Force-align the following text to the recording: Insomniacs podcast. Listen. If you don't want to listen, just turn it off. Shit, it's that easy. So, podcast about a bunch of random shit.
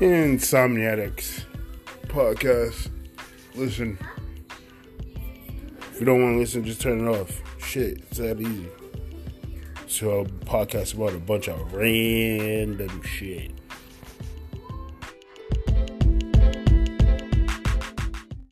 Insomniacs 0.00 1.44
podcast. 2.08 2.90
Listen. 3.54 3.98
If 5.90 6.00
you 6.00 6.04
don't 6.04 6.22
want 6.22 6.34
to 6.34 6.38
listen, 6.38 6.64
just 6.64 6.82
turn 6.82 7.08
it 7.08 7.10
off. 7.10 7.40
Shit, 7.58 8.02
it's 8.10 8.18
that 8.18 8.38
easy. 8.38 8.68
So, 9.86 10.26
podcast 10.44 10.92
about 10.92 11.14
a 11.14 11.18
bunch 11.18 11.48
of 11.48 11.72
random 11.72 13.00
shit. 13.04 13.52